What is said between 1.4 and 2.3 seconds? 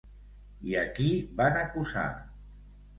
van acusar?